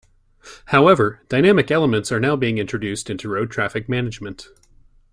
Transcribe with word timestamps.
However, 0.65 1.21
dynamic 1.29 1.69
elements 1.69 2.11
are 2.11 2.19
now 2.19 2.35
being 2.35 2.57
introduced 2.57 3.11
into 3.11 3.29
road 3.29 3.51
traffic 3.51 3.87
management. 3.87 4.47